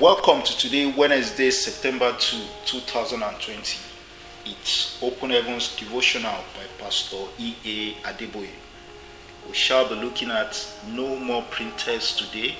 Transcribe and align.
Welcome 0.00 0.42
to 0.42 0.58
today, 0.58 0.92
Wednesday, 0.92 1.50
September 1.52 2.12
2, 2.18 2.36
2020. 2.66 3.78
It's 4.44 5.00
Open 5.00 5.30
Heavens 5.30 5.76
Devotional 5.76 6.32
by 6.32 6.84
Pastor 6.84 7.28
E.A. 7.38 7.94
Adeboye. 8.02 8.48
We 9.46 9.54
shall 9.54 9.88
be 9.88 9.94
looking 9.94 10.32
at 10.32 10.68
no 10.88 11.14
more 11.14 11.42
pretenders 11.42 12.16
today. 12.16 12.56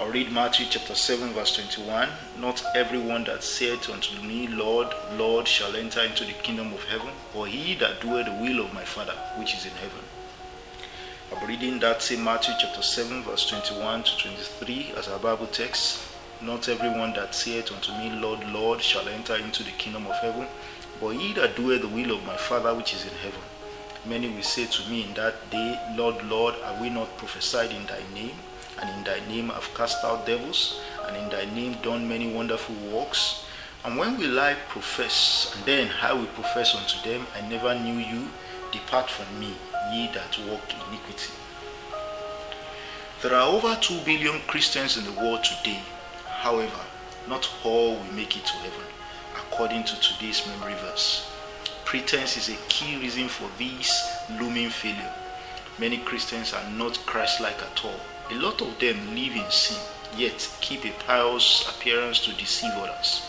I'll 0.00 0.10
read 0.10 0.32
Matthew 0.32 0.64
chapter 0.70 0.94
7, 0.94 1.34
verse 1.34 1.54
21. 1.54 2.08
Not 2.40 2.64
everyone 2.74 3.24
that 3.24 3.44
saith 3.44 3.90
unto 3.90 4.18
me, 4.22 4.48
Lord, 4.48 4.88
Lord, 5.18 5.46
shall 5.46 5.76
enter 5.76 6.00
into 6.00 6.24
the 6.24 6.32
kingdom 6.32 6.72
of 6.72 6.82
heaven, 6.84 7.10
but 7.34 7.50
he 7.50 7.74
that 7.74 8.00
doeth 8.00 8.24
the 8.24 8.32
will 8.32 8.64
of 8.64 8.72
my 8.72 8.84
Father 8.84 9.14
which 9.38 9.54
is 9.54 9.66
in 9.66 9.72
heaven. 9.72 10.00
I'm 11.36 11.46
reading 11.46 11.78
that 11.80 12.00
same 12.00 12.24
Matthew 12.24 12.54
chapter 12.58 12.80
7, 12.80 13.22
verse 13.22 13.46
21 13.50 14.04
to 14.04 14.16
23 14.16 14.94
as 14.96 15.08
our 15.08 15.18
Bible 15.18 15.46
text. 15.46 16.11
Not 16.44 16.68
everyone 16.68 17.12
that 17.12 17.36
saith 17.36 17.70
unto 17.70 17.92
me, 17.92 18.10
Lord, 18.10 18.44
Lord, 18.48 18.82
shall 18.82 19.08
enter 19.08 19.36
into 19.36 19.62
the 19.62 19.70
kingdom 19.70 20.08
of 20.08 20.16
heaven, 20.16 20.48
but 21.00 21.10
he 21.10 21.32
that 21.34 21.54
doeth 21.54 21.82
the 21.82 21.88
will 21.88 22.16
of 22.16 22.26
my 22.26 22.36
Father 22.36 22.74
which 22.74 22.92
is 22.94 23.04
in 23.04 23.14
heaven. 23.22 23.40
Many 24.04 24.28
will 24.28 24.42
say 24.42 24.66
to 24.66 24.90
me 24.90 25.04
in 25.04 25.14
that 25.14 25.50
day, 25.50 25.78
Lord, 25.94 26.24
Lord, 26.24 26.56
have 26.64 26.80
we 26.80 26.90
not 26.90 27.16
prophesied 27.16 27.70
in 27.70 27.86
thy 27.86 28.02
name? 28.12 28.34
And 28.80 28.90
in 28.90 29.04
thy 29.04 29.24
name 29.28 29.50
have 29.50 29.72
cast 29.76 30.02
out 30.02 30.26
devils, 30.26 30.80
and 31.06 31.16
in 31.16 31.28
thy 31.28 31.44
name 31.54 31.76
done 31.80 32.08
many 32.08 32.32
wonderful 32.34 32.74
works? 32.90 33.44
And 33.84 33.96
when 33.96 34.18
will 34.18 34.40
I 34.40 34.56
profess? 34.68 35.54
And 35.54 35.64
then 35.64 35.92
I 36.02 36.12
will 36.12 36.26
profess 36.26 36.74
unto 36.74 37.08
them, 37.08 37.24
I 37.36 37.48
never 37.48 37.72
knew 37.78 37.98
you. 37.98 38.28
Depart 38.72 39.08
from 39.08 39.38
me, 39.38 39.54
ye 39.92 40.08
that 40.08 40.36
walk 40.48 40.62
iniquity. 40.88 41.32
There 43.22 43.32
are 43.32 43.48
over 43.48 43.76
2 43.80 44.00
billion 44.04 44.40
Christians 44.48 44.96
in 44.96 45.04
the 45.04 45.12
world 45.12 45.44
today. 45.44 45.82
However, 46.42 46.80
not 47.28 47.48
all 47.62 47.94
will 47.94 48.12
make 48.14 48.36
it 48.36 48.44
to 48.46 48.52
heaven, 48.54 48.86
according 49.36 49.84
to 49.84 50.00
today's 50.00 50.44
memory 50.44 50.74
verse. 50.74 51.30
Pretense 51.84 52.36
is 52.36 52.48
a 52.48 52.58
key 52.68 52.96
reason 52.96 53.28
for 53.28 53.48
this 53.58 53.88
looming 54.40 54.70
failure. 54.70 55.14
Many 55.78 55.98
Christians 55.98 56.52
are 56.52 56.68
not 56.70 56.98
Christ 57.06 57.40
like 57.40 57.62
at 57.62 57.84
all. 57.84 58.00
A 58.32 58.34
lot 58.34 58.60
of 58.60 58.76
them 58.80 59.14
live 59.14 59.36
in 59.36 59.48
sin, 59.52 59.78
yet 60.16 60.50
keep 60.60 60.84
a 60.84 60.90
pious 61.06 61.64
appearance 61.68 62.18
to 62.24 62.34
deceive 62.34 62.72
others. 62.72 63.24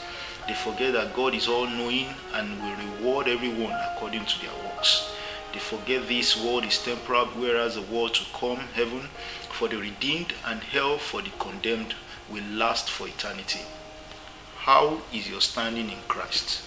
They 0.47 0.55
forget 0.55 0.93
that 0.93 1.13
God 1.13 1.35
is 1.35 1.47
all 1.47 1.67
knowing 1.67 2.07
and 2.33 2.59
will 2.63 2.75
reward 2.77 3.27
everyone 3.27 3.77
according 3.91 4.25
to 4.25 4.41
their 4.41 4.55
works. 4.65 5.13
They 5.53 5.59
forget 5.59 6.07
this 6.07 6.43
world 6.43 6.65
is 6.65 6.83
temporal, 6.83 7.27
whereas 7.27 7.75
the 7.75 7.83
world 7.83 8.15
to 8.15 8.25
come, 8.33 8.57
heaven, 8.73 9.01
for 9.51 9.67
the 9.67 9.77
redeemed 9.77 10.33
and 10.47 10.61
hell 10.61 10.97
for 10.97 11.21
the 11.21 11.29
condemned 11.37 11.93
will 12.31 12.43
last 12.43 12.89
for 12.89 13.07
eternity. 13.07 13.61
How 14.57 15.01
is 15.13 15.29
your 15.29 15.41
standing 15.41 15.89
in 15.89 15.97
Christ? 16.07 16.61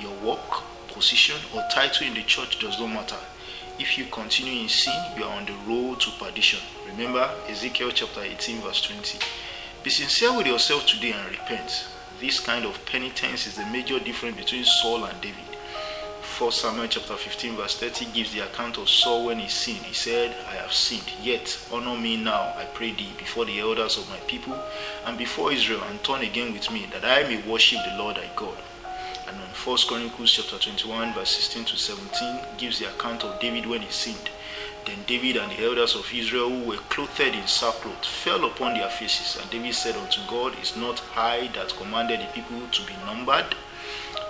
Your 0.00 0.12
work, 0.24 0.62
position, 0.88 1.36
or 1.54 1.62
title 1.70 2.06
in 2.06 2.14
the 2.14 2.22
church 2.22 2.58
does 2.58 2.78
not 2.80 2.88
matter. 2.88 3.16
If 3.78 3.98
you 3.98 4.06
continue 4.06 4.62
in 4.62 4.68
sin, 4.68 4.94
you 5.16 5.24
are 5.24 5.36
on 5.36 5.46
the 5.46 5.54
road 5.66 6.00
to 6.00 6.10
perdition. 6.12 6.60
Remember 6.86 7.30
Ezekiel 7.48 7.90
chapter 7.92 8.20
18, 8.22 8.60
verse 8.60 8.82
20. 8.82 9.18
Be 9.82 9.90
sincere 9.90 10.36
with 10.36 10.46
yourself 10.46 10.86
today 10.86 11.12
and 11.12 11.30
repent. 11.30 11.86
This 12.20 12.40
kind 12.40 12.64
of 12.64 12.84
penitence 12.86 13.46
is 13.46 13.56
the 13.56 13.66
major 13.66 13.98
difference 13.98 14.36
between 14.36 14.64
Saul 14.64 15.04
and 15.04 15.20
David. 15.20 15.53
1 16.36 16.50
Samuel 16.50 16.88
chapter 16.88 17.14
15 17.14 17.54
verse 17.54 17.78
30 17.78 18.06
gives 18.06 18.32
the 18.32 18.40
account 18.40 18.76
of 18.76 18.88
Saul 18.88 19.26
when 19.26 19.38
he 19.38 19.46
sinned. 19.46 19.84
He 19.84 19.94
said, 19.94 20.34
I 20.48 20.56
have 20.56 20.72
sinned, 20.72 21.12
yet 21.22 21.56
honor 21.72 21.96
me 21.96 22.16
now, 22.16 22.52
I 22.56 22.64
pray 22.74 22.90
thee, 22.90 23.12
before 23.16 23.44
the 23.44 23.60
elders 23.60 23.98
of 23.98 24.10
my 24.10 24.16
people 24.26 24.58
and 25.06 25.16
before 25.16 25.52
Israel, 25.52 25.82
and 25.88 26.02
turn 26.02 26.22
again 26.22 26.52
with 26.52 26.72
me, 26.72 26.86
that 26.92 27.04
I 27.04 27.28
may 27.28 27.40
worship 27.48 27.78
the 27.88 27.96
Lord 27.96 28.16
thy 28.16 28.28
God. 28.34 28.56
And 29.28 29.36
on 29.36 29.46
1 29.46 29.78
Chronicles 29.86 30.32
chapter 30.32 30.58
21 30.58 31.14
verse 31.14 31.30
16 31.30 31.66
to 31.66 31.76
17 31.76 32.40
gives 32.58 32.80
the 32.80 32.88
account 32.88 33.22
of 33.22 33.38
David 33.38 33.66
when 33.66 33.82
he 33.82 33.90
sinned. 33.92 34.28
Then 34.86 34.98
David 35.06 35.36
and 35.36 35.50
the 35.50 35.64
elders 35.64 35.94
of 35.94 36.12
Israel 36.12 36.50
who 36.50 36.68
were 36.68 36.76
clothed 36.90 37.20
in 37.20 37.46
sackcloth 37.46 38.04
fell 38.04 38.44
upon 38.44 38.74
their 38.74 38.90
faces, 38.90 39.40
and 39.40 39.50
David 39.50 39.74
said 39.74 39.96
unto 39.96 40.20
God, 40.28 40.58
Is 40.60 40.76
not 40.76 41.02
I 41.16 41.48
that 41.54 41.74
commanded 41.76 42.20
the 42.20 42.26
people 42.26 42.60
to 42.70 42.86
be 42.86 42.94
numbered? 43.06 43.54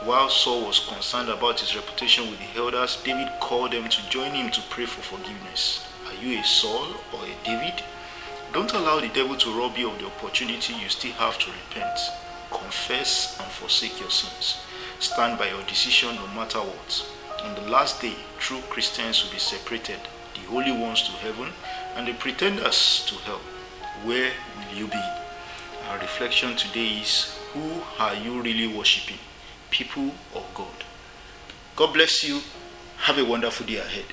While 0.04 0.28
Saul 0.28 0.66
was 0.66 0.78
concerned 0.80 1.28
about 1.28 1.60
his 1.60 1.74
reputation 1.74 2.30
with 2.30 2.38
the 2.38 2.60
elders, 2.60 3.02
David 3.02 3.32
called 3.40 3.72
them 3.72 3.88
to 3.88 4.08
join 4.10 4.32
him 4.32 4.50
to 4.50 4.60
pray 4.70 4.86
for 4.86 5.02
forgiveness. 5.02 5.86
Are 6.06 6.14
you 6.24 6.38
a 6.38 6.44
Saul 6.44 6.88
or 7.12 7.24
a 7.24 7.44
David? 7.44 7.82
Don't 8.52 8.72
allow 8.74 9.00
the 9.00 9.08
devil 9.08 9.34
to 9.36 9.58
rob 9.58 9.76
you 9.76 9.90
of 9.90 9.98
the 9.98 10.06
opportunity 10.06 10.74
you 10.74 10.88
still 10.88 11.12
have 11.12 11.38
to 11.40 11.50
repent. 11.50 11.98
Confess 12.50 13.36
and 13.40 13.50
forsake 13.50 13.98
your 13.98 14.10
sins. 14.10 14.58
Stand 15.00 15.38
by 15.38 15.48
your 15.48 15.62
decision 15.64 16.14
no 16.14 16.26
matter 16.28 16.60
what. 16.60 17.06
On 17.42 17.54
the 17.54 17.70
last 17.70 18.00
day, 18.00 18.14
true 18.38 18.60
Christians 18.70 19.24
will 19.24 19.32
be 19.32 19.38
separated, 19.38 19.98
the 20.44 20.50
holy 20.50 20.72
ones 20.72 21.02
to 21.02 21.12
heaven 21.12 21.52
and 21.96 22.06
the 22.06 22.12
pretenders 22.14 23.04
to 23.08 23.14
hell. 23.24 23.40
Where 24.04 24.30
will 24.56 24.76
you 24.76 24.86
be? 24.86 25.02
Our 25.88 25.98
reflection 25.98 26.56
today 26.56 27.00
is 27.00 27.38
who 27.52 27.82
are 27.98 28.14
you 28.14 28.40
really 28.40 28.68
worshipping? 28.68 29.18
people 29.74 30.08
or 30.32 30.44
God. 30.54 30.84
God 31.74 31.92
bless 31.92 32.22
you. 32.22 32.40
Have 32.98 33.18
a 33.18 33.24
wonderful 33.24 33.66
day 33.66 33.78
ahead. 33.78 34.04